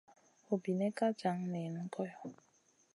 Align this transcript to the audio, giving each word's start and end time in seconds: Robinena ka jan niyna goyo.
Robinena 0.47 0.95
ka 0.97 1.07
jan 1.19 1.39
niyna 1.51 1.81
goyo. 1.93 2.17